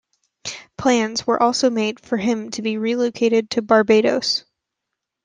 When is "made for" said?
1.69-2.17